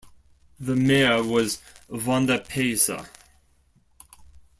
[0.59, 1.57] The mayor was
[1.87, 3.07] Vondapeysa.